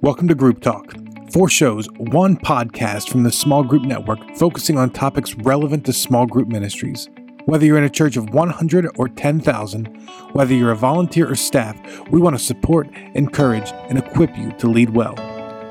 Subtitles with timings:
[0.00, 0.94] Welcome to Group Talk.
[1.32, 6.24] Four shows, one podcast from the Small Group Network focusing on topics relevant to small
[6.24, 7.08] group ministries.
[7.46, 9.86] Whether you're in a church of 100 or 10,000,
[10.34, 11.76] whether you're a volunteer or staff,
[12.10, 15.16] we want to support, encourage, and equip you to lead well.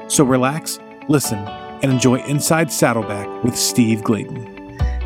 [0.10, 4.57] So relax, listen, and enjoy Inside Saddleback with Steve Gladen.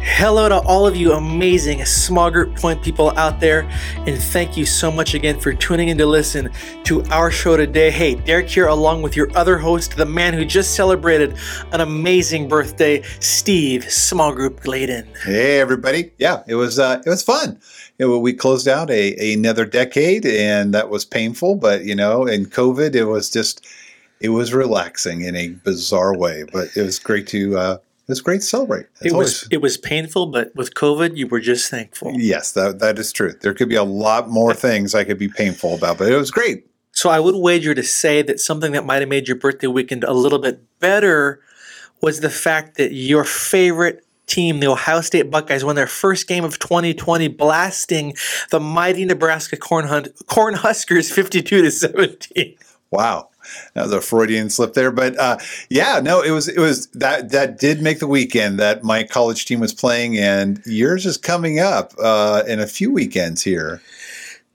[0.04, 3.70] Hello to all of you amazing small group point people out there,
[4.08, 6.50] and thank you so much again for tuning in to listen
[6.86, 7.92] to our show today.
[7.92, 11.38] Hey, Derek here, along with your other host, the man who just celebrated
[11.72, 15.08] an amazing birthday, Steve Small Group Gladen.
[15.24, 16.12] Hey, everybody!
[16.18, 17.60] Yeah, it was uh, it was fun.
[18.00, 21.56] You know, we closed out a, another decade, and that was painful.
[21.56, 23.68] But you know, in COVID, it was just
[24.20, 26.44] it was relaxing in a bizarre way.
[26.52, 27.58] But it was great to.
[27.58, 27.78] Uh,
[28.08, 28.88] it was great to celebrate.
[28.96, 32.14] It's it was always, it was painful, but with COVID, you were just thankful.
[32.16, 33.34] Yes, that that is true.
[33.42, 36.32] There could be a lot more things I could be painful about, but it was
[36.32, 36.68] great.
[36.92, 40.04] So I would wager to say that something that might have made your birthday weekend
[40.04, 41.42] a little bit better
[42.02, 46.44] was the fact that your favorite team, the Ohio State Buckeyes, won their first game
[46.44, 48.16] of 2020, blasting
[48.50, 52.56] the mighty Nebraska Corn, Hunt, Corn Huskers 52 to 17.
[52.90, 53.31] Wow
[53.74, 55.38] that was a Freudian slip there, but uh,
[55.70, 59.46] yeah, no, it was it was that that did make the weekend that my college
[59.46, 63.82] team was playing, and yours is coming up uh, in a few weekends here.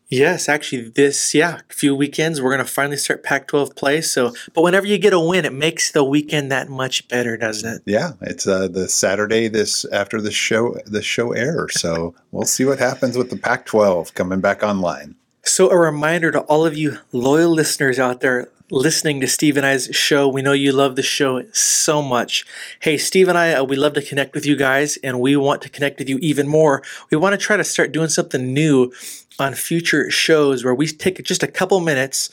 [0.08, 4.00] Yes, actually, this yeah, a few weekends we're gonna finally start Pac-12 play.
[4.00, 7.68] So, but whenever you get a win, it makes the weekend that much better, doesn't
[7.68, 7.82] it?
[7.86, 11.80] Yeah, it's uh, the Saturday this after the show the show airs.
[11.80, 15.16] So we'll see what happens with the Pac-12 coming back online.
[15.42, 19.64] So, a reminder to all of you loyal listeners out there listening to Steve and
[19.64, 20.28] I's show.
[20.28, 22.44] We know you love the show so much.
[22.80, 25.62] Hey, Steve and I, uh, we love to connect with you guys, and we want
[25.62, 26.82] to connect with you even more.
[27.10, 28.92] We want to try to start doing something new
[29.38, 32.30] on future shows where we take just a couple minutes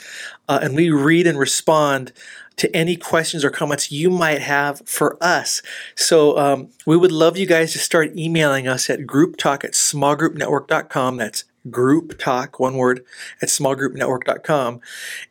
[0.47, 2.13] uh, and we read and respond
[2.55, 5.61] to any questions or comments you might have for us.
[5.95, 11.17] So um, we would love you guys to start emailing us at grouptalk at smallgroupnetwork.com.
[11.17, 13.03] That's group talk, one word,
[13.41, 14.81] at smallgroupnetwork.com.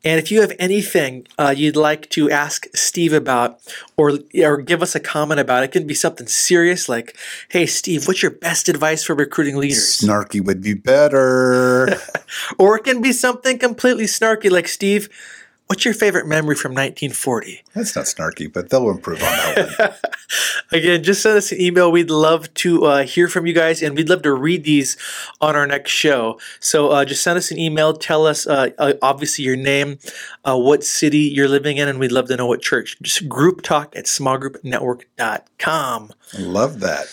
[0.05, 3.61] And if you have anything uh, you'd like to ask Steve about
[3.97, 7.17] or, or give us a comment about, it can be something serious like,
[7.49, 10.01] hey, Steve, what's your best advice for recruiting leaders?
[10.01, 11.89] Snarky would be better.
[12.59, 15.09] or it can be something completely snarky like, Steve,
[15.73, 17.63] What's your favorite memory from 1940?
[17.73, 19.95] That's not snarky, but they'll improve on that one.
[20.71, 21.91] Again, just send us an email.
[21.91, 24.99] We'd love to uh, hear from you guys, and we'd love to read these
[25.41, 26.39] on our next show.
[26.61, 27.95] So uh, just send us an email.
[27.95, 29.99] Tell us, uh, uh obviously, your name,
[30.45, 32.99] uh, what city you're living in, and we'd love to know what church.
[33.01, 36.11] Just group talk at smallgroupnetwork.com.
[36.39, 37.07] Love that.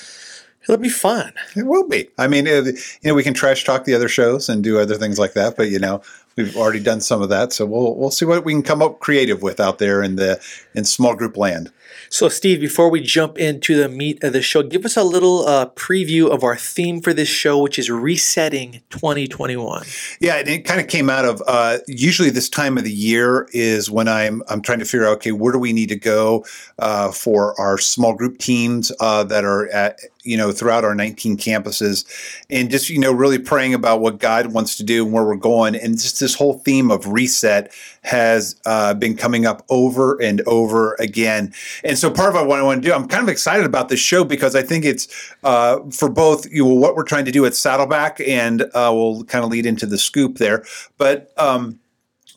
[0.63, 1.31] It'll be fun.
[1.55, 2.09] It will be.
[2.17, 4.95] I mean, it, you know, we can trash talk the other shows and do other
[4.95, 6.01] things like that, but you know,
[6.43, 8.99] We've already done some of that, so we'll we'll see what we can come up
[8.99, 10.41] creative with out there in the
[10.73, 11.71] in small group land.
[12.11, 15.47] So, Steve, before we jump into the meat of the show, give us a little
[15.47, 19.85] uh, preview of our theme for this show, which is resetting 2021.
[20.19, 23.47] Yeah, and it kind of came out of uh, usually this time of the year
[23.51, 26.45] is when I'm I'm trying to figure out okay, where do we need to go
[26.79, 31.37] uh, for our small group teams uh, that are at you know throughout our 19
[31.37, 32.05] campuses,
[32.49, 35.35] and just you know really praying about what God wants to do and where we're
[35.35, 37.71] going, and just this whole theme of reset
[38.03, 41.53] has uh, been coming up over and over again.
[41.83, 43.99] And so part of what I want to do, I'm kind of excited about this
[43.99, 47.45] show because I think it's uh, for both you know, what we're trying to do
[47.45, 50.63] at Saddleback, and uh, we'll kind of lead into the scoop there.
[50.97, 51.79] But um,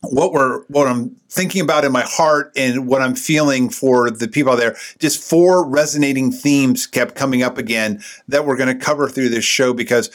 [0.02, 4.28] what we're what I'm thinking about in my heart and what I'm feeling for the
[4.28, 8.84] people out there, just four resonating themes kept coming up again that we're going to
[8.84, 10.10] cover through this show because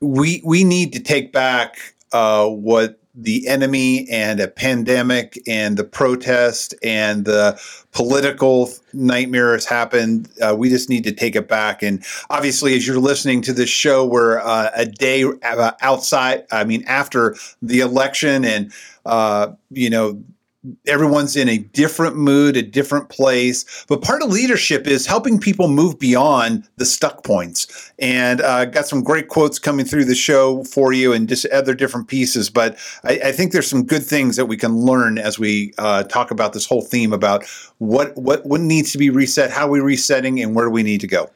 [0.00, 5.84] we we need to take back uh, what the enemy and a pandemic and the
[5.84, 7.60] protest and the
[7.92, 10.28] political nightmare has happened.
[10.40, 11.82] Uh, we just need to take it back.
[11.82, 16.64] And obviously, as you're listening to this show, we're uh, a day uh, outside, I
[16.64, 18.72] mean, after the election and,
[19.04, 20.22] uh, you know,
[20.86, 23.84] everyone's in a different mood, a different place.
[23.88, 27.92] But part of leadership is helping people move beyond the stuck points.
[27.98, 31.74] And uh, got some great quotes coming through the show for you and just other
[31.74, 32.50] different pieces.
[32.50, 36.04] But I, I think there's some good things that we can learn as we uh,
[36.04, 37.44] talk about this whole theme about
[37.78, 40.82] what, what, what needs to be reset, how are we resetting, and where do we
[40.82, 41.30] need to go.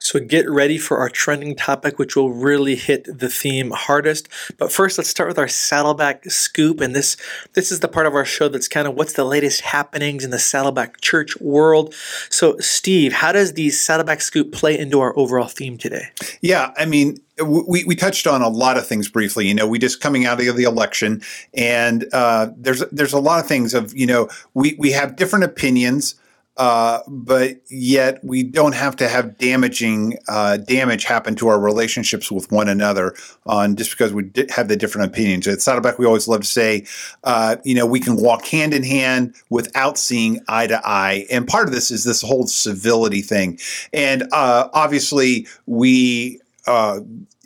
[0.00, 4.28] So get ready for our trending topic, which will really hit the theme hardest.
[4.56, 7.16] But first, let's start with our Saddleback scoop, and this
[7.54, 10.30] this is the part of our show that's kind of what's the latest happenings in
[10.30, 11.94] the Saddleback Church world.
[12.30, 16.08] So, Steve, how does the Saddleback scoop play into our overall theme today?
[16.40, 19.46] Yeah, I mean, we, we touched on a lot of things briefly.
[19.48, 21.22] You know, we just coming out of the election,
[21.54, 25.44] and uh, there's there's a lot of things of you know we we have different
[25.44, 26.14] opinions.
[26.58, 32.32] Uh, but yet we don't have to have damaging uh, damage happen to our relationships
[32.32, 33.14] with one another
[33.46, 35.46] on just because we have the different opinions.
[35.46, 36.84] At Saddleback, we always love to say,
[37.22, 41.26] uh, you know, we can walk hand in hand without seeing eye to eye.
[41.30, 43.60] And part of this is this whole civility thing.
[43.92, 47.00] And uh, obviously, we uh,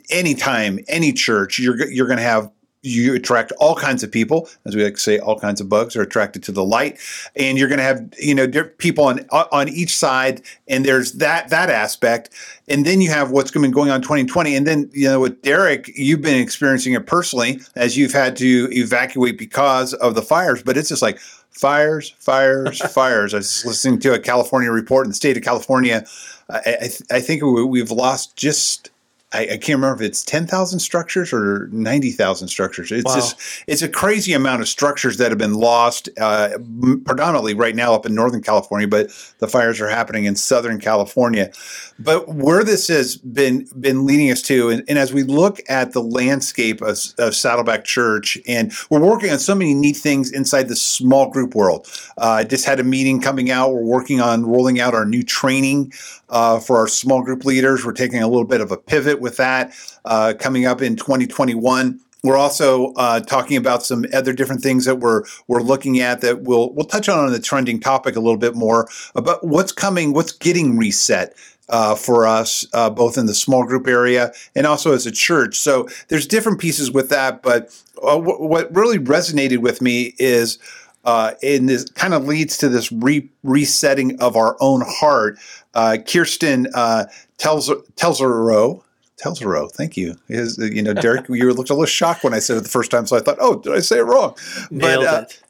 [0.09, 2.51] anytime, any church, you're you're going to have
[2.83, 5.95] you attract all kinds of people, as we like to say, all kinds of bugs
[5.95, 6.99] are attracted to the light,
[7.35, 8.47] and you're going to have you know
[8.77, 12.29] people on on each side, and there's that that aspect,
[12.67, 15.89] and then you have what's been going on 2020, and then you know with Derek,
[15.95, 20.77] you've been experiencing it personally as you've had to evacuate because of the fires, but
[20.77, 21.19] it's just like
[21.51, 23.33] fires, fires, fires.
[23.33, 26.05] I was listening to a California report in the state of California.
[26.49, 28.89] I, I, I think we've lost just
[29.33, 32.91] I, I, can't remember if it's 10,000 structures or 90,000 structures.
[32.91, 33.15] It's wow.
[33.15, 36.57] just, it's a crazy amount of structures that have been lost, uh,
[37.05, 39.09] predominantly right now up in Northern California, but
[39.39, 41.51] the fires are happening in Southern California.
[41.97, 45.93] But where this has been, been leading us to, and, and as we look at
[45.93, 50.67] the landscape of, of, Saddleback Church, and we're working on so many neat things inside
[50.67, 51.87] the small group world.
[52.17, 53.73] Uh, I just had a meeting coming out.
[53.73, 55.91] We're working on rolling out our new training
[56.29, 57.85] uh, for our small group leaders.
[57.85, 59.73] We're taking a little bit of a pivot with that
[60.05, 61.99] uh, coming up in 2021.
[62.23, 66.43] We're also uh, talking about some other different things that we're we're looking at that
[66.43, 70.13] we'll we'll touch on on the trending topic a little bit more about what's coming,
[70.13, 71.33] what's getting reset
[71.67, 75.59] uh, for us, uh, both in the small group area and also as a church.
[75.59, 80.59] So there's different pieces with that, but uh, w- what really resonated with me is.
[81.05, 85.37] Uh, this kind of leads to this re- resetting of our own heart.
[85.73, 88.21] Uh, Kirsten uh, tells tells
[89.23, 90.15] her Telsero, thank you.
[90.27, 92.91] Is you know, Derek, you looked a little shocked when I said it the first
[92.91, 94.35] time, so I thought, oh, did I say it wrong?
[94.71, 95.41] Nailed but, uh, it.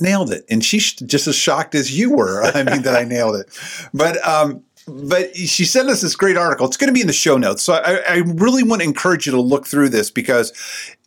[0.00, 2.42] Nailed it, and she's just as shocked as you were.
[2.42, 3.48] I mean, that I nailed it.
[3.92, 6.66] But um, but she sent us this great article.
[6.66, 7.62] It's going to be in the show notes.
[7.62, 10.52] So I, I really want to encourage you to look through this because,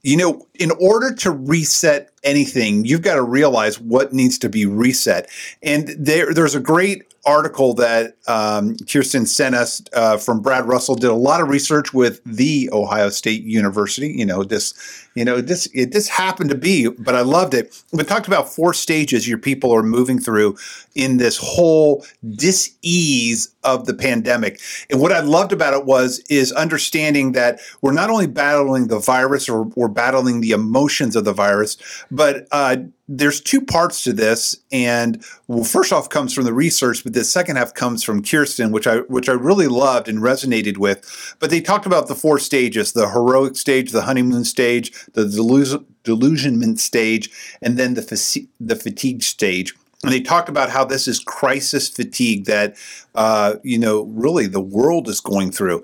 [0.06, 4.68] you know, in order to reset anything, you've got to realize what needs to be
[4.68, 5.28] reset.
[5.64, 10.96] And there, there's a great article that um, Kirsten sent us uh, from Brad Russell.
[10.96, 14.08] Did a lot of research with the Ohio State University.
[14.10, 15.68] You know this, you know this.
[15.74, 17.84] It this happened to be, but I loved it.
[17.92, 20.58] We talked about four stages your people are moving through
[20.94, 22.06] in this whole
[22.36, 24.60] dis-ease of the pandemic.
[24.90, 29.00] And what I loved about it was is understanding that we're not only battling the
[29.00, 31.78] virus or we're battling the emotions of the virus,
[32.12, 32.76] but uh,
[33.08, 37.24] there's two parts to this, and well, first off comes from the research, but the
[37.24, 41.36] second half comes from Kirsten, which I which I really loved and resonated with.
[41.40, 45.84] But they talked about the four stages: the heroic stage, the honeymoon stage, the delus-
[46.04, 47.30] delusionment stage,
[47.62, 49.74] and then the the fatigue stage.
[50.04, 52.76] And they talked about how this is crisis fatigue that
[53.16, 55.84] uh, you know really the world is going through.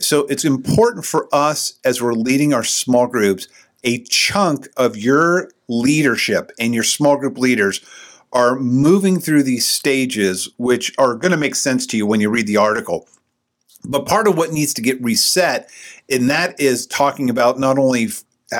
[0.00, 3.48] So it's important for us as we're leading our small groups
[3.84, 7.80] a chunk of your leadership and your small group leaders
[8.32, 12.30] are moving through these stages, which are going to make sense to you when you
[12.30, 13.08] read the article.
[13.84, 15.68] But part of what needs to get reset,
[16.08, 18.08] and that is talking about not only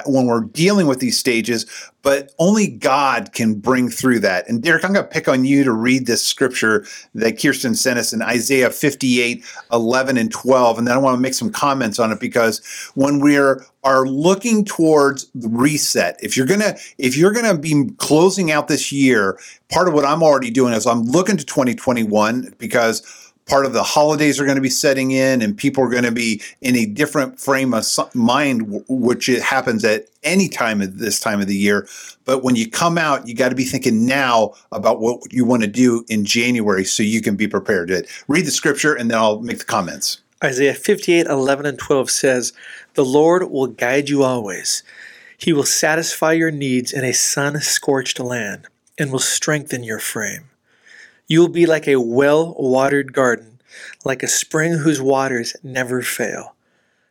[0.07, 1.67] when we're dealing with these stages,
[2.03, 4.49] but only God can bring through that.
[4.49, 7.99] And Derek, I'm going to pick on you to read this scripture that Kirsten sent
[7.99, 10.79] us in Isaiah 58, 11 and 12.
[10.79, 12.61] And then I want to make some comments on it because
[12.95, 18.53] when we're are looking towards the reset, if you're gonna if you're gonna be closing
[18.53, 19.39] out this year,
[19.71, 23.83] part of what I'm already doing is I'm looking to 2021 because part of the
[23.83, 26.87] holidays are going to be setting in and people are going to be in a
[26.87, 27.85] different frame of
[28.15, 31.87] mind which it happens at any time at this time of the year.
[32.25, 35.63] But when you come out you got to be thinking now about what you want
[35.63, 37.89] to do in january so you can be prepared.
[37.89, 40.21] To read the scripture and then i'll make the comments.
[40.43, 42.53] Isaiah 58 11 and 12 says
[42.95, 44.83] the lord will guide you always.
[45.37, 50.49] He will satisfy your needs in a sun scorched land and will strengthen your frame
[51.33, 53.59] you will be like a well watered garden,
[54.05, 56.55] like a spring whose waters never fail.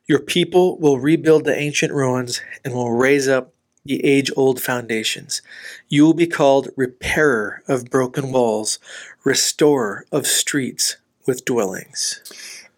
[0.05, 3.51] Your people will rebuild the ancient ruins and will raise up
[3.83, 5.41] the age old foundations.
[5.89, 8.77] You will be called repairer of broken walls,
[9.23, 12.21] restorer of streets with dwellings.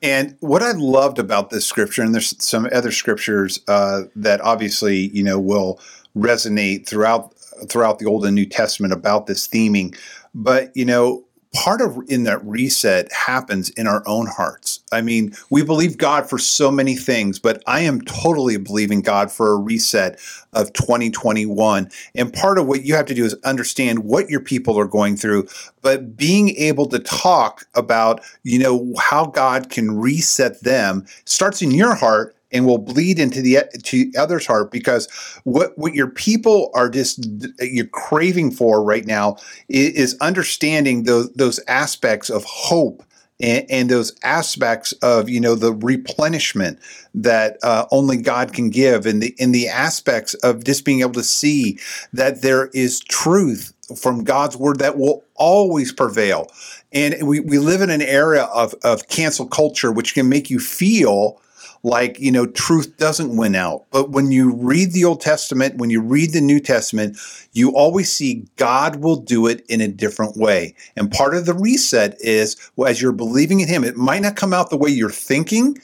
[0.01, 5.09] And what I loved about this scripture, and there's some other scriptures uh, that obviously
[5.09, 5.81] you know will
[6.15, 7.33] resonate throughout
[7.67, 9.97] throughout the Old and New Testament about this theming,
[10.33, 14.79] but you know part of in that reset happens in our own hearts.
[14.91, 19.31] I mean, we believe God for so many things, but I am totally believing God
[19.31, 20.19] for a reset
[20.53, 21.89] of 2021.
[22.15, 25.15] And part of what you have to do is understand what your people are going
[25.15, 25.47] through,
[25.81, 31.71] but being able to talk about, you know, how God can reset them starts in
[31.71, 35.09] your heart and will bleed into the to other's heart because
[35.43, 37.27] what what your people are just
[37.59, 39.35] you're craving for right now
[39.67, 43.03] is, understanding those those aspects of hope
[43.39, 46.79] and, and, those aspects of you know the replenishment
[47.15, 51.13] that uh, only God can give, and the in the aspects of just being able
[51.13, 51.79] to see
[52.13, 56.47] that there is truth from God's word that will always prevail.
[56.93, 60.59] And we, we live in an era of, of cancel culture, which can make you
[60.59, 61.41] feel
[61.83, 63.85] like, you know, truth doesn't win out.
[63.91, 67.17] But when you read the Old Testament, when you read the New Testament,
[67.51, 70.75] you always see God will do it in a different way.
[70.95, 74.37] And part of the reset is well, as you're believing in Him, it might not
[74.37, 75.77] come out the way you're thinking,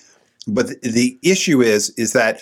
[0.47, 2.41] but the issue is, is that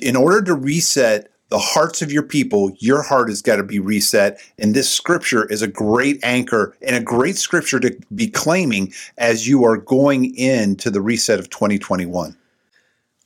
[0.00, 3.78] in order to reset the hearts of your people, your heart has got to be
[3.78, 4.40] reset.
[4.58, 9.46] And this scripture is a great anchor and a great scripture to be claiming as
[9.46, 12.36] you are going into the reset of 2021.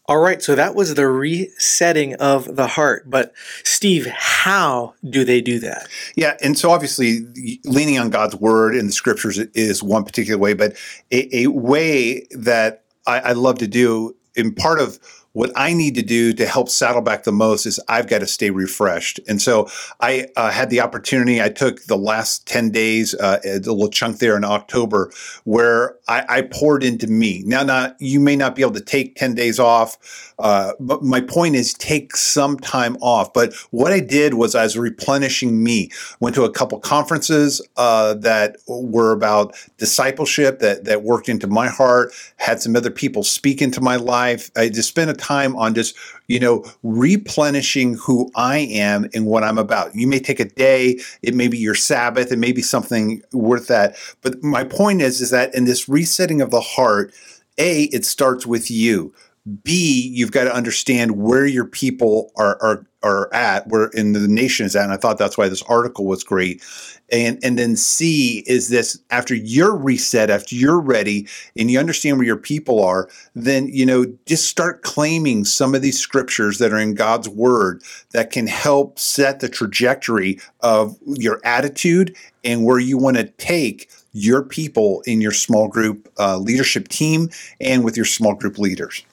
[0.08, 3.10] All right, so that was the resetting of the heart.
[3.10, 5.86] But Steve, how do they do that?
[6.16, 7.26] Yeah, and so obviously
[7.64, 10.76] leaning on God's word in the scriptures is one particular way, but
[11.10, 14.98] a, a way that I, I love to do in part of
[15.32, 18.50] what I need to do to help Saddleback the most is I've got to stay
[18.50, 19.20] refreshed.
[19.28, 19.68] And so
[20.00, 21.40] I uh, had the opportunity.
[21.42, 25.12] I took the last 10 days, uh, a little chunk there in October,
[25.44, 27.42] where I, I, poured into me.
[27.44, 31.20] Now, now, you may not be able to take 10 days off, uh, but my
[31.20, 33.32] point is take some time off.
[33.32, 35.90] But what I did was I was replenishing me.
[36.20, 41.68] Went to a couple conferences uh, that were about discipleship that, that worked into my
[41.68, 44.50] heart, had some other people speak into my life.
[44.56, 49.58] I just spent a on just, you know, replenishing who I am and what I'm
[49.58, 49.94] about.
[49.94, 53.66] You may take a day, it may be your Sabbath, it may be something worth
[53.68, 53.96] that.
[54.22, 57.12] But my point is, is that in this resetting of the heart,
[57.58, 59.12] A, it starts with you.
[59.62, 64.26] B, you've got to understand where your people are, are are at, where in the
[64.26, 64.82] nation is at.
[64.82, 66.62] And I thought that's why this article was great.
[67.10, 72.18] And and then C is this after you're reset, after you're ready and you understand
[72.18, 76.72] where your people are, then you know, just start claiming some of these scriptures that
[76.72, 82.80] are in God's word that can help set the trajectory of your attitude and where
[82.80, 87.96] you want to take your people in your small group uh, leadership team and with
[87.96, 89.04] your small group leaders.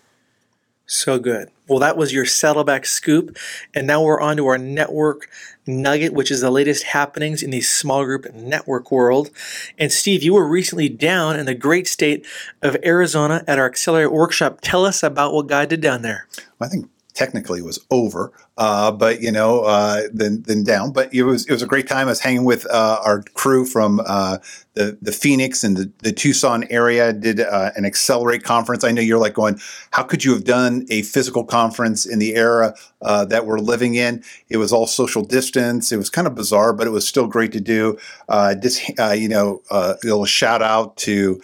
[0.87, 1.49] So good.
[1.67, 3.37] Well, that was your Saddleback scoop.
[3.73, 5.29] And now we're on to our network
[5.65, 9.31] nugget, which is the latest happenings in the small group network world.
[9.79, 12.25] And Steve, you were recently down in the great state
[12.61, 14.59] of Arizona at our Accelerate workshop.
[14.61, 16.27] Tell us about what God did down there.
[16.61, 20.91] I think technically was over, uh, but you know, uh, then then down.
[20.91, 22.07] But it was it was a great time.
[22.07, 24.37] I was hanging with uh, our crew from uh,
[24.73, 27.11] the the Phoenix and the, the Tucson area.
[27.11, 28.83] Did uh, an Accelerate conference.
[28.83, 29.59] I know you're like going,
[29.91, 33.95] how could you have done a physical conference in the era uh, that we're living
[33.95, 34.23] in?
[34.49, 35.91] It was all social distance.
[35.91, 37.97] It was kind of bizarre, but it was still great to do.
[38.61, 41.41] just you know, a little shout out to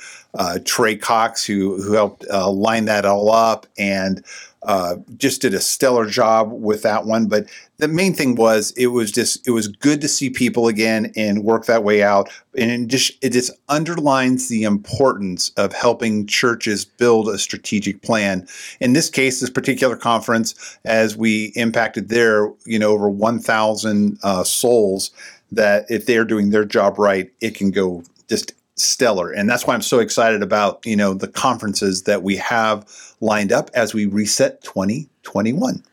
[0.65, 4.23] Trey Cox who who helped line that all up and
[4.63, 7.27] uh, just did a stellar job with that one.
[7.27, 11.11] But the main thing was it was just it was good to see people again
[11.15, 12.29] and work that way out.
[12.57, 18.47] And it just it just underlines the importance of helping churches build a strategic plan.
[18.79, 24.19] In this case, this particular conference, as we impacted there, you know, over one thousand
[24.23, 25.11] uh, souls.
[25.53, 29.31] That if they're doing their job right, it can go just stellar.
[29.31, 32.87] And that's why I'm so excited about, you know, the conferences that we have
[33.19, 35.83] lined up as we reset 2021.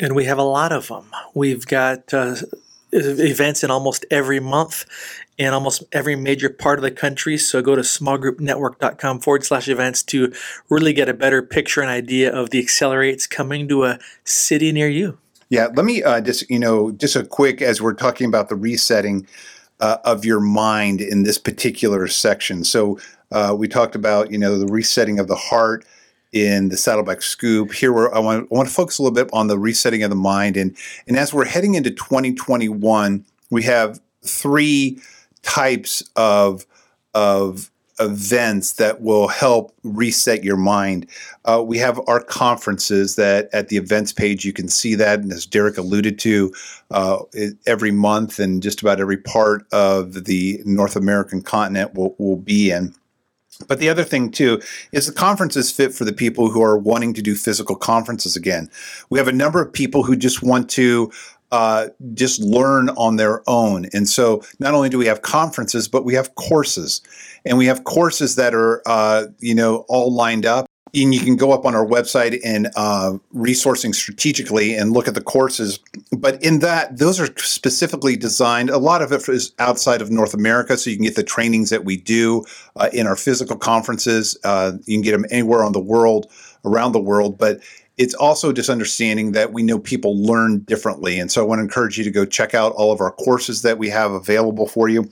[0.00, 1.10] And we have a lot of them.
[1.34, 2.36] We've got uh,
[2.92, 4.86] events in almost every month
[5.38, 7.36] in almost every major part of the country.
[7.36, 10.32] So go to smallgroupnetwork.com forward slash events to
[10.68, 14.88] really get a better picture and idea of the accelerates coming to a city near
[14.88, 15.18] you.
[15.48, 18.56] Yeah, let me uh, just, you know, just a quick, as we're talking about the
[18.56, 19.26] resetting,
[19.82, 22.62] uh, of your mind in this particular section.
[22.64, 22.98] So
[23.32, 25.84] uh, we talked about you know the resetting of the heart
[26.32, 27.72] in the Saddleback Scoop.
[27.72, 30.16] Here, I want, I want to focus a little bit on the resetting of the
[30.16, 30.76] mind, and
[31.08, 35.00] and as we're heading into 2021, we have three
[35.42, 36.64] types of
[37.12, 37.71] of
[38.02, 41.06] events that will help reset your mind.
[41.44, 45.32] Uh, we have our conferences that at the events page you can see that, and
[45.32, 46.52] as Derek alluded to,
[46.90, 47.18] uh,
[47.66, 52.70] every month and just about every part of the North American continent will will be
[52.70, 52.94] in.
[53.68, 54.60] But the other thing too
[54.92, 58.34] is the conference is fit for the people who are wanting to do physical conferences
[58.34, 58.70] again.
[59.10, 61.12] We have a number of people who just want to
[61.52, 63.86] uh, just learn on their own.
[63.92, 67.02] And so not only do we have conferences, but we have courses,
[67.44, 70.66] and we have courses that are uh, you know all lined up.
[70.94, 75.14] And you can go up on our website and uh, resourcing strategically and look at
[75.14, 75.78] the courses.
[76.14, 78.68] But in that, those are specifically designed.
[78.68, 81.70] A lot of it is outside of North America, so you can get the trainings
[81.70, 82.44] that we do
[82.76, 84.36] uh, in our physical conferences.
[84.44, 86.30] Uh, you can get them anywhere on the world,
[86.62, 87.38] around the world.
[87.38, 87.60] But
[87.98, 91.18] it's also just understanding that we know people learn differently.
[91.18, 93.62] And so I want to encourage you to go check out all of our courses
[93.62, 95.10] that we have available for you.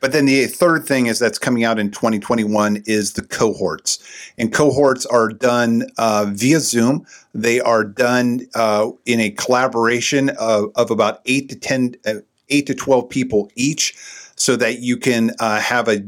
[0.00, 3.98] But then the third thing is that's coming out in 2021 is the cohorts.
[4.38, 7.06] And cohorts are done uh, via Zoom.
[7.34, 12.14] They are done uh, in a collaboration of, of about eight to 10, uh,
[12.48, 13.94] eight to 12 people each
[14.42, 16.02] so that you can uh, have a,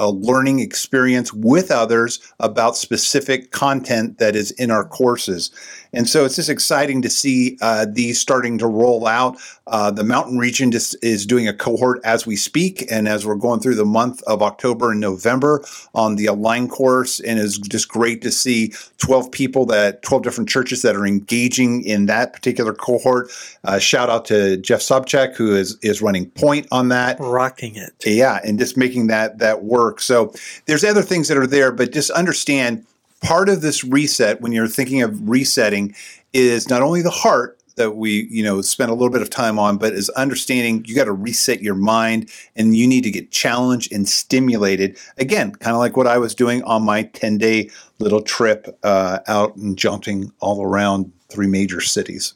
[0.00, 5.50] a learning experience with others about specific content that is in our courses.
[5.94, 9.38] And so it's just exciting to see uh, these starting to roll out.
[9.66, 13.34] Uh, the mountain region just is doing a cohort as we speak, and as we're
[13.34, 17.88] going through the month of October and November on the Align course, and it's just
[17.88, 22.74] great to see 12 people that 12 different churches that are engaging in that particular
[22.74, 23.30] cohort.
[23.64, 27.92] Uh, shout out to Jeff Sobchak who is is running point on that, rocking it.
[28.04, 30.00] Yeah, and just making that that work.
[30.00, 30.34] So
[30.66, 32.84] there's other things that are there, but just understand
[33.24, 35.94] part of this reset when you're thinking of resetting
[36.32, 39.58] is not only the heart that we you know spend a little bit of time
[39.58, 43.30] on but is understanding you got to reset your mind and you need to get
[43.30, 44.98] challenged and stimulated.
[45.18, 49.20] Again kind of like what i was doing on my 10 day little trip uh,
[49.26, 52.34] out and jumping all around three major cities.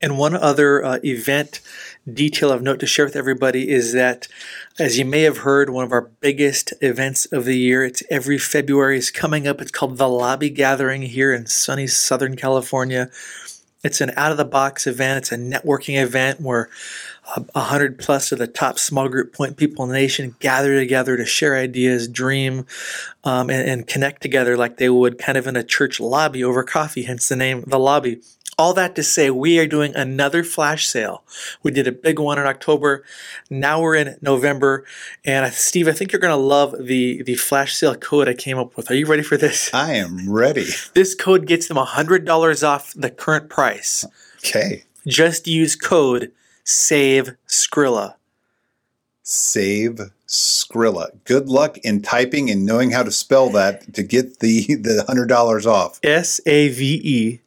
[0.00, 1.60] And one other uh, event
[2.12, 4.28] detail of note to share with everybody is that,
[4.78, 8.38] as you may have heard, one of our biggest events of the year, it's every
[8.38, 9.60] February, is coming up.
[9.60, 13.10] It's called the Lobby Gathering here in sunny Southern California.
[13.84, 16.68] It's an out of the box event, it's a networking event where
[17.36, 20.76] uh, a hundred plus of the top small group point people in the nation gather
[20.76, 22.66] together to share ideas, dream,
[23.22, 26.64] um, and, and connect together like they would kind of in a church lobby over
[26.64, 28.20] coffee, hence the name The Lobby
[28.58, 31.22] all that to say, we are doing another flash sale.
[31.62, 33.04] We did a big one in October.
[33.48, 34.84] Now we're in November.
[35.24, 38.58] And Steve, I think you're going to love the, the flash sale code I came
[38.58, 38.90] up with.
[38.90, 39.72] Are you ready for this?
[39.72, 40.66] I am ready.
[40.94, 44.04] This code gets them $100 off the current price.
[44.38, 44.84] Okay.
[45.06, 46.32] Just use code
[46.64, 48.16] SAVE Skrilla.
[49.22, 51.10] Save Skrilla.
[51.24, 55.28] Good luck in typing and knowing how to spell that to get the the hundred
[55.28, 56.00] dollars off.
[56.02, 57.40] S A V E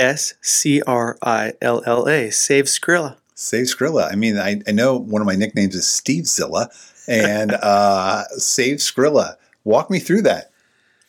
[0.00, 2.30] S C R I L L A.
[2.30, 3.16] Save Skrilla.
[3.34, 4.10] Save Skrilla.
[4.10, 6.70] I mean, I, I know one of my nicknames is Steve Zilla,
[7.06, 9.36] and uh, Save Skrilla.
[9.64, 10.50] Walk me through that.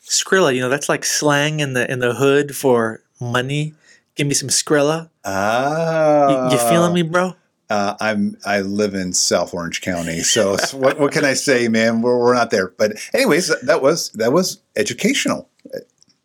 [0.06, 3.74] Skrilla, you know, that's like slang in the in the hood for money.
[4.14, 5.08] Give me some Skrilla.
[5.24, 7.34] Ah, you, you feeling me, bro?
[7.70, 12.02] Uh, I'm I live in South Orange County, so what what can I say, man?
[12.02, 12.68] We're, we're not there.
[12.76, 15.48] But anyways, that was that was educational.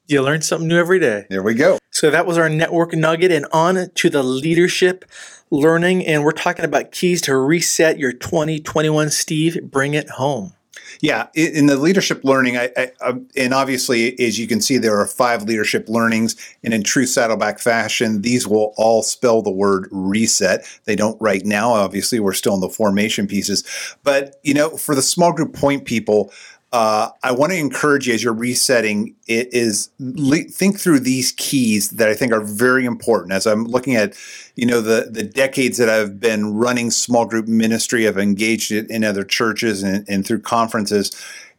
[0.07, 1.25] You learn something new every day.
[1.29, 1.79] There we go.
[1.97, 5.03] So that was our network nugget, and on to the leadership
[5.49, 6.05] learning.
[6.05, 9.09] And we're talking about keys to reset your 2021.
[9.09, 10.53] Steve, bring it home.
[11.01, 14.99] Yeah, in the leadership learning, I, I, um, and obviously, as you can see, there
[14.99, 19.87] are five leadership learnings, and in true Saddleback fashion, these will all spell the word
[19.91, 20.65] reset.
[20.85, 21.71] They don't right now.
[21.71, 23.63] Obviously, we're still in the formation pieces,
[24.03, 26.31] but you know, for the small group point people,
[26.77, 31.31] uh, I want to encourage you as you're resetting it is le- think through these
[31.31, 33.33] keys that I think are very important.
[33.33, 34.13] As I'm looking at,
[34.55, 38.87] you know, the the decades that I've been running small group ministry, I've engaged it
[38.91, 41.09] in other churches and, and through conferences.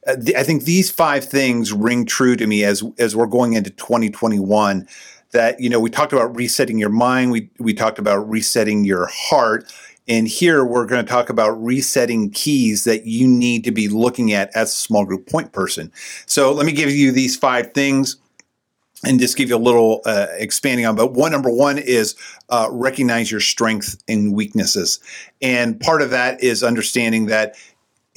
[0.07, 3.71] Uh, I think these five things ring true to me as as we're going into
[3.71, 4.87] 2021.
[5.33, 7.33] That you know, we talked about resetting your mind.
[7.33, 9.69] We we talked about resetting your heart
[10.09, 14.33] and here we're going to talk about resetting keys that you need to be looking
[14.33, 15.93] at as a small group point person.
[16.27, 18.17] So let me give you these five things
[19.05, 20.97] and just give you a little uh, expanding on.
[20.97, 22.17] But one number one is
[22.49, 24.99] uh, recognize your strengths and weaknesses,
[25.41, 27.55] and part of that is understanding that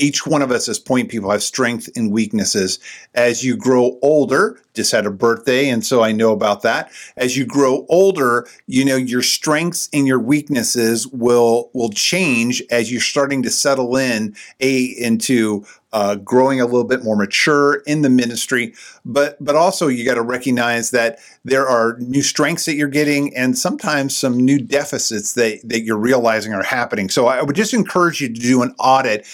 [0.02, 2.80] each one of us as point people have strengths and weaknesses.
[3.14, 6.92] As you grow older, just had a birthday, and so I know about that.
[7.18, 12.92] As you grow older, you know your strengths and your weaknesses will will change as
[12.92, 18.02] you're starting to settle in a into uh, growing a little bit more mature in
[18.02, 18.74] the ministry.
[19.04, 23.36] But but also you got to recognize that there are new strengths that you're getting,
[23.36, 27.10] and sometimes some new deficits that that you're realizing are happening.
[27.10, 29.28] So I would just encourage you to do an audit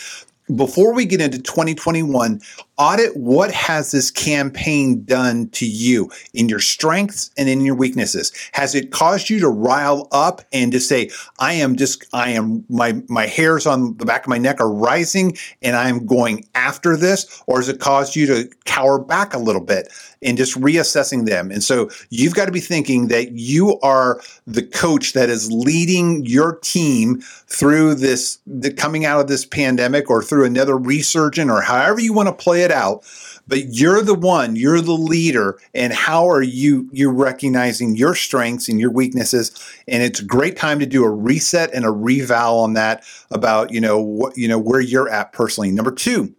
[0.55, 2.41] before we get into 2021,
[2.77, 8.31] audit what has this campaign done to you in your strengths and in your weaknesses?
[8.53, 11.09] Has it caused you to rile up and to say
[11.39, 14.71] i am just i am my my hairs on the back of my neck are
[14.71, 19.39] rising and i'm going after this or has it caused you to cower back a
[19.39, 21.51] little bit and just reassessing them?
[21.51, 26.25] And so you've got to be thinking that you are the coach that is leading
[26.25, 31.61] your team through this the coming out of this pandemic or through another resurgent or
[31.61, 33.03] however you want to play it out
[33.47, 38.67] but you're the one you're the leader and how are you You're recognizing your strengths
[38.67, 39.51] and your weaknesses?
[39.87, 43.71] And it's a great time to do a reset and a reval on that about
[43.71, 45.71] you know what you know where you're at personally.
[45.71, 46.33] Number two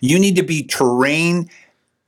[0.00, 1.48] you need to be terrain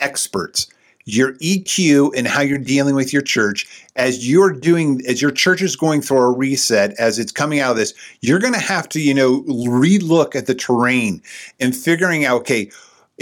[0.01, 0.69] experts.
[1.05, 5.61] Your EQ and how you're dealing with your church as you're doing as your church
[5.61, 8.89] is going through a reset as it's coming out of this you're going to have
[8.91, 11.21] to you know relook at the terrain
[11.59, 12.71] and figuring out okay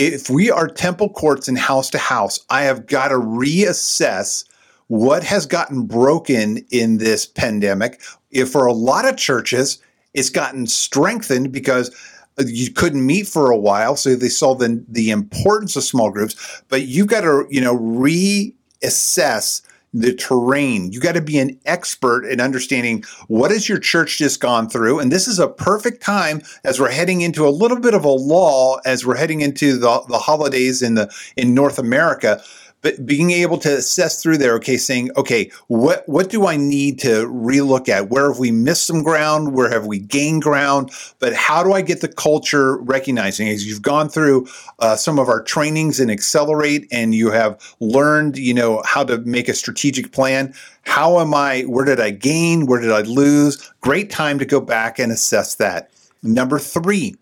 [0.01, 4.47] if we are temple courts and house to house, I have got to reassess
[4.87, 8.01] what has gotten broken in this pandemic.
[8.31, 9.79] If for a lot of churches,
[10.15, 11.95] it's gotten strengthened because
[12.39, 16.11] uh, you couldn't meet for a while, so they saw the the importance of small
[16.11, 16.63] groups.
[16.71, 19.61] But you've got to you know reassess
[19.93, 20.93] the terrain.
[20.93, 25.01] You got to be an expert in understanding what has your church just gone through.
[25.01, 28.09] And this is a perfect time as we're heading into a little bit of a
[28.09, 32.43] lull as we're heading into the, the holidays in the in North America
[32.83, 36.99] but being able to assess through there, okay, saying, okay, what what do I need
[37.01, 38.09] to relook at?
[38.09, 39.53] Where have we missed some ground?
[39.53, 40.91] Where have we gained ground?
[41.19, 44.47] But how do I get the culture recognizing as you've gone through
[44.79, 49.19] uh, some of our trainings and accelerate, and you have learned, you know, how to
[49.19, 50.55] make a strategic plan?
[50.83, 51.63] How am I?
[51.63, 52.67] Where did I gain?
[52.67, 53.71] Where did I lose?
[53.81, 55.91] Great time to go back and assess that.
[56.23, 57.17] Number three,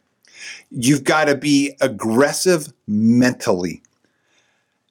[0.71, 3.83] you've got to be aggressive mentally.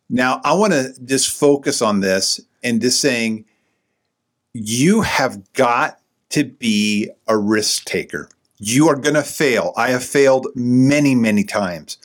[0.10, 3.46] Now, I want to just focus on this and just saying
[4.54, 8.30] you have got to be a risk taker.
[8.58, 9.74] You are going to fail.
[9.76, 11.98] I have failed many, many times.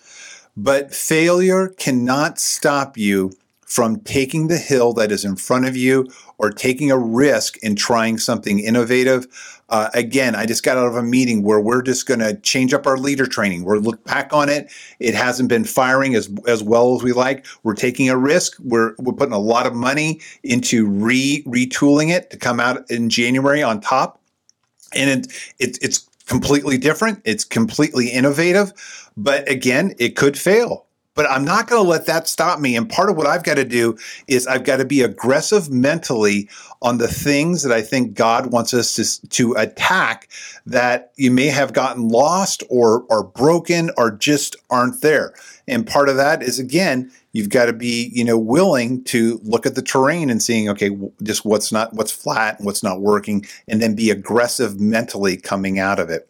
[0.56, 3.32] But failure cannot stop you
[3.72, 6.06] from taking the hill that is in front of you
[6.36, 9.26] or taking a risk in trying something innovative.
[9.70, 12.74] Uh, again, I just got out of a meeting where we're just going to change
[12.74, 13.64] up our leader training.
[13.64, 14.70] We're look back on it.
[15.00, 17.46] It hasn't been firing as as well as we like.
[17.62, 18.56] We're taking a risk.
[18.58, 23.08] We're we're putting a lot of money into re retooling it to come out in
[23.08, 24.20] January on top,
[24.94, 27.22] and it, it it's completely different.
[27.24, 28.74] It's completely innovative,
[29.16, 32.76] but again, it could fail but I'm not going to let that stop me.
[32.76, 33.96] And part of what I've got to do
[34.28, 36.48] is I've got to be aggressive mentally
[36.80, 40.28] on the things that I think God wants us to, to attack
[40.66, 45.34] that you may have gotten lost or or broken or just aren't there.
[45.68, 49.66] And part of that is again, you've got to be you know willing to look
[49.66, 50.90] at the terrain and seeing okay,
[51.22, 55.78] just what's not what's flat, and what's not working, and then be aggressive mentally coming
[55.78, 56.28] out of it.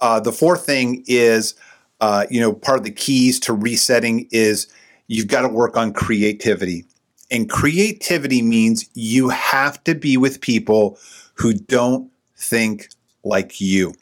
[0.00, 1.54] Uh, the fourth thing is
[2.00, 4.68] uh, you know, part of the keys to resetting is
[5.06, 6.84] you've got to work on creativity.
[7.30, 10.98] And creativity means you have to be with people
[11.34, 12.88] who don't think
[13.22, 13.94] like you.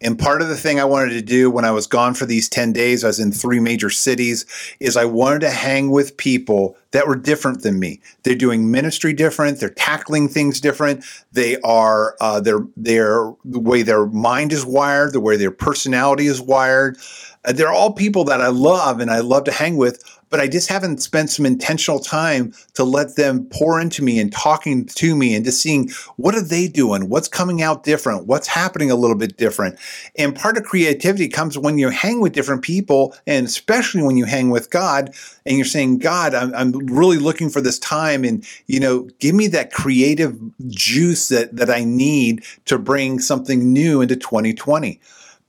[0.00, 2.48] And part of the thing I wanted to do when I was gone for these
[2.48, 4.46] 10 days, I was in three major cities,
[4.80, 8.00] is I wanted to hang with people that were different than me.
[8.22, 13.82] They're doing ministry different, they're tackling things different, they are uh, they're, they're the way
[13.82, 16.98] their mind is wired, the way their personality is wired.
[17.44, 20.48] Uh, they're all people that I love and I love to hang with, but I
[20.48, 25.14] just haven't spent some intentional time to let them pour into me and talking to
[25.14, 27.08] me and just seeing what are they doing?
[27.08, 28.26] What's coming out different?
[28.26, 29.78] What's happening a little bit different?
[30.16, 34.24] And part of creativity comes when you hang with different people and especially when you
[34.24, 35.14] hang with God
[35.46, 39.34] and you're saying, God, I'm, I'm really looking for this time and, you know, give
[39.34, 45.00] me that creative juice that, that I need to bring something new into 2020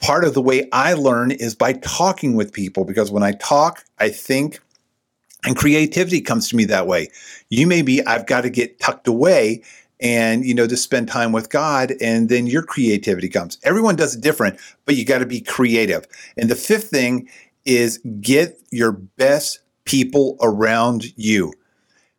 [0.05, 3.83] part of the way I learn is by talking with people because when I talk,
[3.97, 4.59] I think,
[5.45, 7.09] and creativity comes to me that way.
[7.49, 9.63] You may be, I've got to get tucked away
[9.99, 13.57] and you know to spend time with God and then your creativity comes.
[13.63, 16.05] Everyone does it different, but you got to be creative.
[16.37, 17.27] And the fifth thing
[17.65, 21.51] is get your best people around you.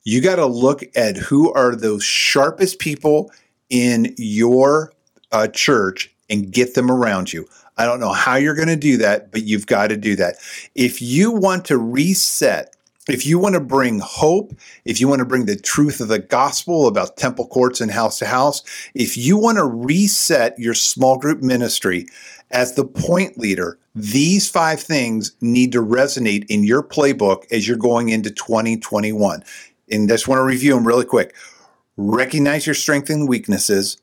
[0.02, 3.30] You got to look at who are those sharpest people
[3.70, 4.92] in your
[5.30, 7.46] uh, church and get them around you.
[7.76, 10.36] I don't know how you're going to do that, but you've got to do that.
[10.74, 12.74] If you want to reset,
[13.08, 14.52] if you want to bring hope,
[14.84, 18.18] if you want to bring the truth of the gospel about temple courts and house
[18.18, 18.62] to house,
[18.94, 22.06] if you want to reset your small group ministry
[22.50, 27.76] as the point leader, these five things need to resonate in your playbook as you're
[27.76, 29.44] going into 2021.
[29.90, 31.34] And I just want to review them really quick.
[31.96, 33.96] Recognize your strengths and weaknesses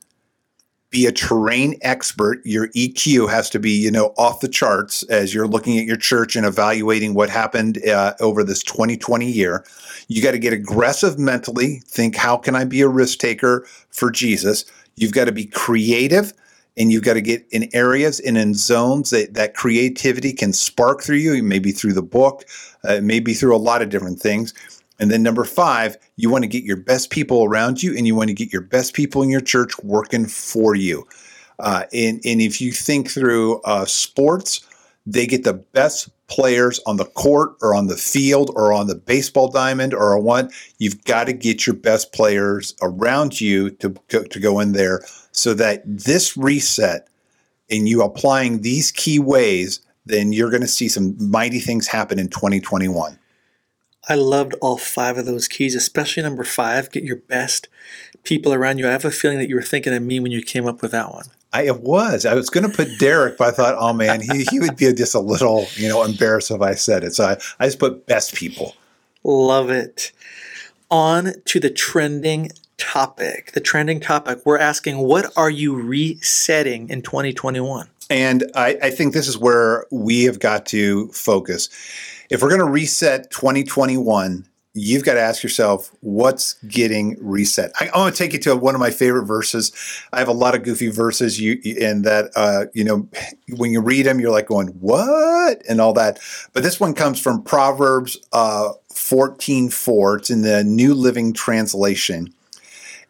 [0.93, 2.39] be a terrain expert.
[2.45, 5.97] Your EQ has to be, you know, off the charts as you're looking at your
[5.97, 9.65] church and evaluating what happened uh, over this 2020 year.
[10.07, 11.81] You got to get aggressive mentally.
[11.87, 14.65] Think, how can I be a risk taker for Jesus?
[14.95, 16.31] You've got to be creative
[16.77, 21.01] and you've got to get in areas and in zones that, that creativity can spark
[21.01, 22.45] through you, maybe through the book,
[22.83, 24.53] uh, maybe through a lot of different things.
[24.99, 28.15] And then number five, you want to get your best people around you and you
[28.15, 31.07] want to get your best people in your church working for you.
[31.59, 34.67] Uh, and, and if you think through uh, sports,
[35.05, 38.95] they get the best players on the court or on the field or on the
[38.95, 40.51] baseball diamond or on what.
[40.77, 45.01] You've got to get your best players around you to, to, to go in there
[45.31, 47.07] so that this reset
[47.69, 52.19] and you applying these key ways, then you're going to see some mighty things happen
[52.19, 53.17] in 2021.
[54.07, 57.69] I loved all five of those keys, especially number five get your best
[58.23, 58.87] people around you.
[58.87, 60.91] I have a feeling that you were thinking of me when you came up with
[60.91, 61.25] that one.
[61.53, 62.25] I was.
[62.25, 64.91] I was going to put Derek, but I thought, oh man, he, he would be
[64.93, 67.13] just a little, you know, embarrassed if I said it.
[67.13, 68.75] So I, I just put best people.
[69.23, 70.11] Love it.
[70.89, 73.51] On to the trending topic.
[73.51, 74.39] The trending topic.
[74.45, 77.87] We're asking, what are you resetting in 2021?
[78.09, 81.69] And I, I think this is where we have got to focus
[82.33, 87.71] if we're going to reset 2021, you've got to ask yourself what's getting reset.
[87.79, 89.71] I, I want to take you to one of my favorite verses.
[90.11, 93.07] I have a lot of goofy verses, you and that uh, you know
[93.49, 96.19] when you read them, you're like going what and all that.
[96.53, 100.17] But this one comes from Proverbs uh, 14:4.
[100.17, 102.33] It's in the New Living Translation.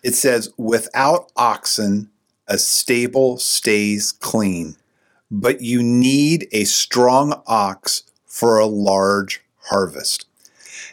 [0.04, 2.10] It says, "Without oxen,
[2.50, 4.76] a stable stays clean,
[5.32, 10.26] but you need a strong ox." For a large harvest.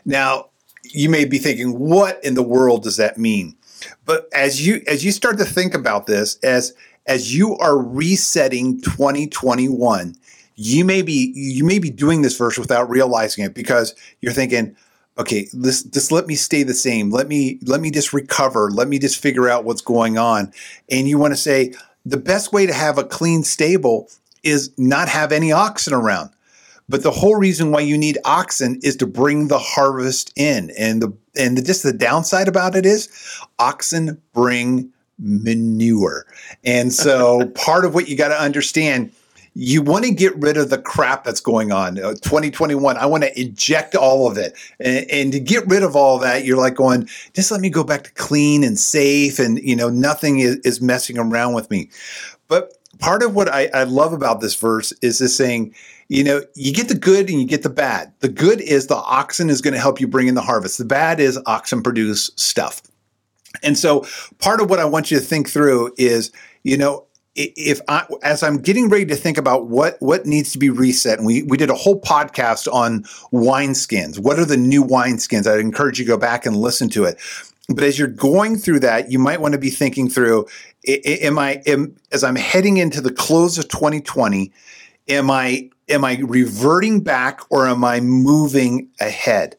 [0.05, 0.51] Now,
[0.85, 3.57] you may be thinking, what in the world does that mean?
[4.05, 6.75] But as you as you start to think about this, as
[7.07, 10.17] as you are resetting 2021,
[10.57, 14.77] you may be you may be doing this verse without realizing it because you're thinking,
[15.17, 17.09] okay, this just let me stay the same.
[17.09, 18.71] Let me let me just recover.
[18.71, 20.53] Let me just figure out what's going on.
[20.91, 21.73] And you want to say
[22.05, 24.11] the best way to have a clean stable
[24.43, 26.31] is not have any oxen around.
[26.91, 30.73] But the whole reason why you need oxen is to bring the harvest in.
[30.77, 33.09] And the and the, just the downside about it is
[33.61, 36.27] oxen bring manure.
[36.65, 39.13] And so part of what you got to understand
[39.55, 41.99] you want to get rid of the crap that's going on.
[41.99, 44.57] Uh, 2021, I want to eject all of it.
[44.79, 47.83] And, and, to get rid of all that, you're like going, just let me go
[47.83, 51.91] back to clean and safe and, you know, nothing is, is messing around with me.
[52.47, 55.75] But part of what I, I love about this verse is this saying,
[56.11, 58.13] you know, you get the good and you get the bad.
[58.19, 60.77] The good is the oxen is going to help you bring in the harvest.
[60.77, 62.83] The bad is oxen produce stuff.
[63.63, 64.05] And so
[64.41, 66.33] part of what I want you to think through is,
[66.65, 70.59] you know, if I, as I'm getting ready to think about what what needs to
[70.59, 74.19] be reset, and we we did a whole podcast on wineskins.
[74.19, 75.47] What are the new wineskins?
[75.47, 77.19] I'd encourage you to go back and listen to it.
[77.69, 80.47] But as you're going through that, you might want to be thinking through:
[80.89, 84.53] Am I am, as I'm heading into the close of 2020?
[85.11, 89.57] Am I am I reverting back or am I moving ahead?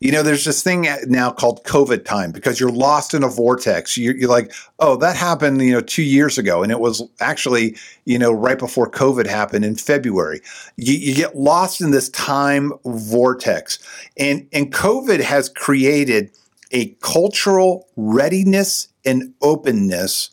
[0.00, 3.96] You know, there's this thing now called COVID time because you're lost in a vortex.
[3.96, 6.64] You're, you're, like, oh, that happened, you know, two years ago.
[6.64, 10.40] And it was actually, you know, right before COVID happened in February.
[10.76, 13.78] You, you get lost in this time vortex.
[14.16, 16.32] And, and COVID has created
[16.72, 20.30] a cultural readiness and openness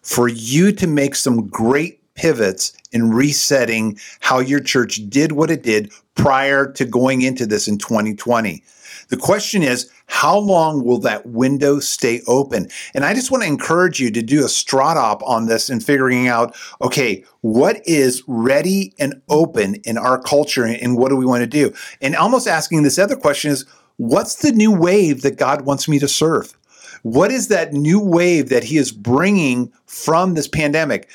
[0.00, 5.62] for you to make some great pivots in resetting how your church did what it
[5.62, 8.62] did prior to going into this in 2020.
[9.08, 12.68] The question is, how long will that window stay open?
[12.92, 16.28] And I just want to encourage you to do a strat on this and figuring
[16.28, 21.42] out, okay, what is ready and open in our culture and what do we want
[21.42, 21.72] to do?
[22.00, 23.64] And almost asking this other question is,
[23.96, 26.56] what's the new wave that God wants me to serve?
[27.02, 31.08] What is that new wave that he is bringing from this pandemic?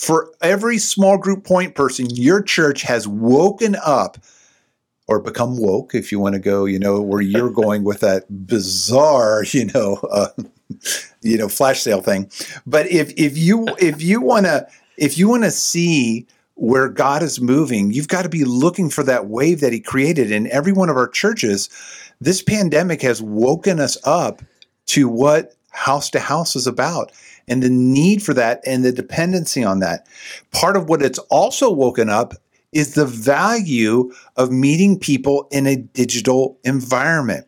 [0.00, 4.16] For every small group point person, your church has woken up
[5.06, 8.24] or become woke, if you want to go, you know, where you're going with that
[8.46, 10.28] bizarre, you know, uh,
[11.20, 12.30] you know, flash sale thing.
[12.66, 17.22] But if if you if you want to if you want to see where God
[17.22, 20.72] is moving, you've got to be looking for that wave that He created in every
[20.72, 21.68] one of our churches.
[22.22, 24.40] This pandemic has woken us up
[24.86, 27.12] to what house to house is about
[27.48, 30.06] and the need for that and the dependency on that.
[30.52, 32.34] Part of what it's also woken up
[32.72, 37.46] is the value of meeting people in a digital environment.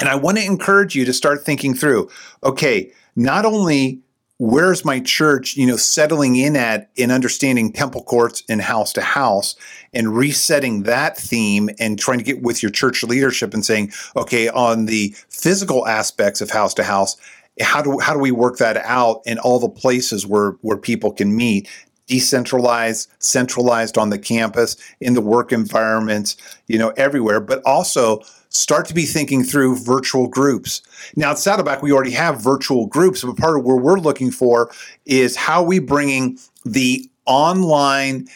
[0.00, 2.08] And I want to encourage you to start thinking through
[2.42, 4.00] okay, not only
[4.40, 9.02] where's my church, you know, settling in at in understanding temple courts and house to
[9.02, 9.54] house
[9.92, 14.48] and resetting that theme and trying to get with your church leadership and saying, okay,
[14.48, 17.18] on the physical aspects of house to house,
[17.60, 21.12] how do how do we work that out in all the places where where people
[21.12, 21.68] can meet
[22.10, 28.84] decentralized, centralized on the campus, in the work environments, you know, everywhere, but also start
[28.84, 30.82] to be thinking through virtual groups.
[31.14, 34.72] Now at Saddleback, we already have virtual groups, but part of where we're looking for
[35.06, 38.26] is how we bringing the online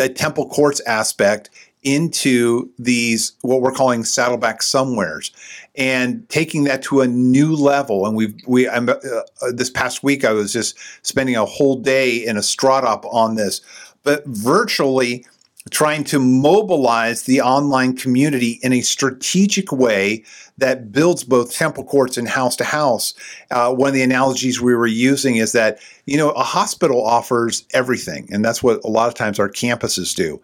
[0.00, 1.48] uh, temple courts aspect
[1.82, 5.32] into these what we're calling saddleback somewheres
[5.74, 8.94] and taking that to a new level and we've we I'm, uh,
[9.40, 13.06] uh, this past week I was just spending a whole day in a strata up
[13.06, 13.60] on this
[14.02, 15.24] but virtually
[15.70, 20.24] trying to mobilize the online community in a strategic way
[20.58, 23.14] that builds both temple courts and house to house.
[23.50, 27.64] Uh, one of the analogies we were using is that, you know, a hospital offers
[27.72, 30.40] everything, and that's what a lot of times our campuses do.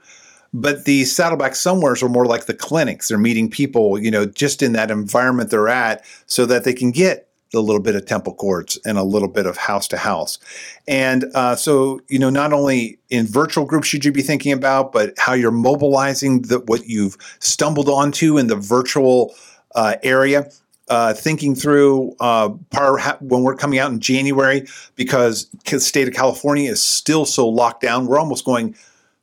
[0.55, 3.09] But the Saddleback Somewheres are more like the clinics.
[3.09, 6.91] They're meeting people, you know, just in that environment they're at so that they can
[6.91, 10.39] get a little bit of temple courts and a little bit of house to house.
[10.87, 14.93] And uh, so, you know, not only in virtual groups should you be thinking about,
[14.93, 19.35] but how you're mobilizing the, what you've stumbled onto in the virtual
[19.75, 20.51] uh, area.
[20.91, 22.49] Uh, thinking through uh,
[23.21, 27.83] when we're coming out in January, because the state of California is still so locked
[27.83, 28.75] down, we're almost going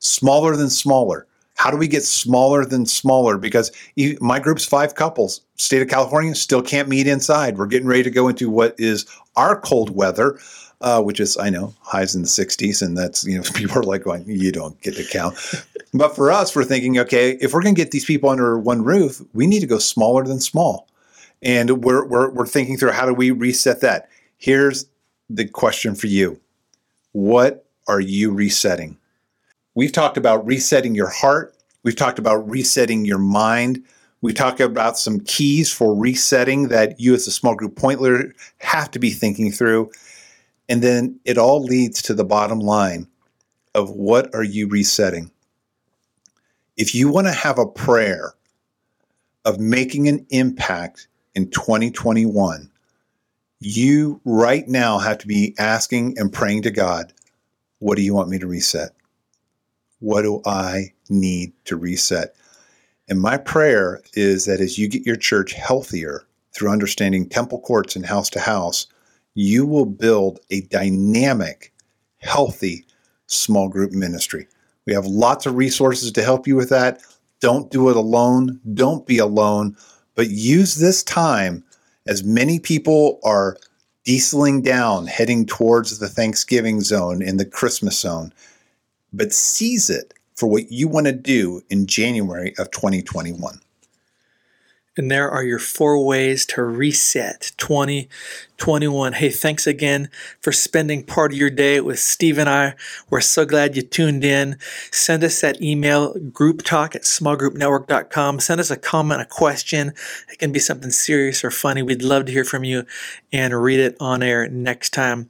[0.06, 1.26] smaller than smaller.
[1.56, 3.38] How do we get smaller than smaller?
[3.38, 3.72] Because
[4.20, 5.40] my group's five couples.
[5.56, 7.56] State of California still can't meet inside.
[7.56, 10.38] We're getting ready to go into what is our cold weather,
[10.82, 13.82] uh, which is I know highs in the 60s, and that's you know people are
[13.82, 15.34] like going, you don't get to count.
[15.94, 18.84] but for us, we're thinking, okay, if we're going to get these people under one
[18.84, 20.86] roof, we need to go smaller than small,
[21.42, 24.10] and we're we're we're thinking through how do we reset that.
[24.36, 24.84] Here's
[25.30, 26.38] the question for you:
[27.12, 28.98] What are you resetting?
[29.76, 31.54] We've talked about resetting your heart.
[31.82, 33.84] We've talked about resetting your mind.
[34.22, 38.34] We talked about some keys for resetting that you, as a small group point leader,
[38.56, 39.90] have to be thinking through.
[40.66, 43.06] And then it all leads to the bottom line
[43.74, 45.30] of what are you resetting?
[46.78, 48.32] If you want to have a prayer
[49.44, 52.70] of making an impact in 2021,
[53.60, 57.12] you right now have to be asking and praying to God,
[57.78, 58.92] what do you want me to reset?
[60.00, 62.34] What do I need to reset?
[63.08, 67.96] And my prayer is that as you get your church healthier through understanding temple courts
[67.96, 68.86] and house to house,
[69.34, 71.72] you will build a dynamic,
[72.18, 72.86] healthy
[73.26, 74.48] small group ministry.
[74.86, 77.02] We have lots of resources to help you with that.
[77.40, 78.60] Don't do it alone.
[78.74, 79.76] Don't be alone,
[80.14, 81.64] but use this time
[82.06, 83.56] as many people are
[84.04, 88.32] dieseling down, heading towards the Thanksgiving zone and the Christmas zone
[89.12, 93.60] but seize it for what you want to do in January of 2021.
[94.98, 99.12] And there are your four ways to reset 2021.
[99.12, 100.08] Hey, thanks again
[100.40, 102.74] for spending part of your day with Steve and I.
[103.10, 104.56] We're so glad you tuned in.
[104.90, 108.40] Send us that email, group talk at smallgroupnetwork.com.
[108.40, 109.92] Send us a comment, a question.
[110.32, 111.82] It can be something serious or funny.
[111.82, 112.84] We'd love to hear from you
[113.30, 115.28] and read it on air next time.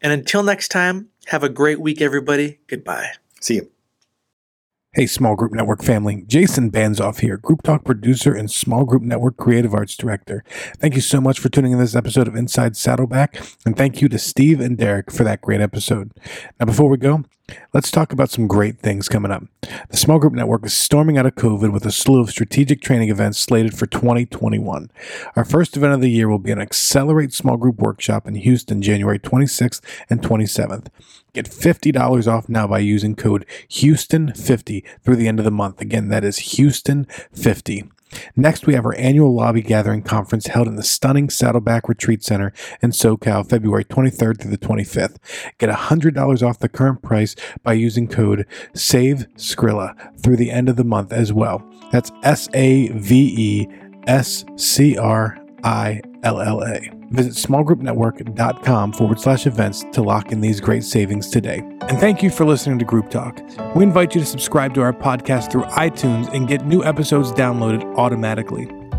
[0.00, 2.58] And until next time, have a great week, everybody.
[2.66, 3.12] Goodbye.
[3.40, 3.70] See you.
[4.94, 6.24] Hey, Small Group Network family.
[6.26, 10.42] Jason Banzoff here, Group Talk producer and Small Group Network creative arts director.
[10.78, 14.08] Thank you so much for tuning in this episode of Inside Saddleback, and thank you
[14.08, 16.12] to Steve and Derek for that great episode.
[16.58, 17.24] Now, before we go,
[17.72, 19.44] Let's talk about some great things coming up.
[19.90, 23.10] The Small Group Network is storming out of COVID with a slew of strategic training
[23.10, 24.90] events slated for 2021.
[25.36, 28.82] Our first event of the year will be an Accelerate Small Group Workshop in Houston,
[28.82, 29.80] January 26th
[30.10, 30.88] and 27th.
[31.32, 35.80] Get $50 off now by using code Houston50 through the end of the month.
[35.80, 37.90] Again, that is Houston50.
[38.36, 42.52] Next, we have our annual lobby gathering conference held in the stunning Saddleback Retreat Center
[42.82, 45.16] in SoCal, February 23rd through the 25th.
[45.58, 50.76] Get $100 off the current price by using code SAVE Scrilla through the end of
[50.76, 51.62] the month as well.
[51.92, 53.68] That's S A V E
[54.06, 56.90] S C R I L L A.
[57.10, 61.58] Visit smallgroupnetwork.com forward slash events to lock in these great savings today.
[61.82, 63.40] And thank you for listening to Group Talk.
[63.74, 67.82] We invite you to subscribe to our podcast through iTunes and get new episodes downloaded
[67.96, 68.68] automatically.